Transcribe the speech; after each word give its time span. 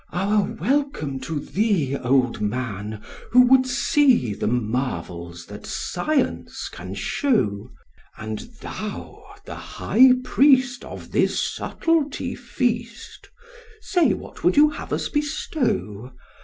Our 0.11 0.41
welcome 0.41 1.19
to 1.19 1.39
thee, 1.39 1.95
old 1.95 2.41
man, 2.41 3.03
who 3.29 3.41
would 3.45 3.67
see 3.67 4.33
the 4.33 4.47
marvels 4.47 5.45
that 5.45 5.67
science 5.67 6.69
can 6.69 6.95
show: 6.95 7.69
And 8.17 8.39
thou, 8.61 9.23
the 9.45 9.53
high 9.53 10.13
priest 10.23 10.83
of 10.83 11.11
this 11.11 11.39
subtlety 11.55 12.33
feast, 12.33 13.29
say 13.79 14.15
what 14.15 14.43
would 14.43 14.57
you 14.57 14.71
have 14.71 14.91
us 14.91 15.07
bestow? 15.07 16.11